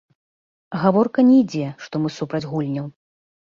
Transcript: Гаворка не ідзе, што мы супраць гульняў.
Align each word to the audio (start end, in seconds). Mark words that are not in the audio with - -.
Гаворка 0.83 1.19
не 1.29 1.35
ідзе, 1.43 1.67
што 1.85 1.95
мы 2.07 2.15
супраць 2.17 2.45
гульняў. 2.55 2.91